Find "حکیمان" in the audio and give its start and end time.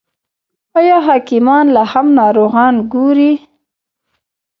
1.07-1.65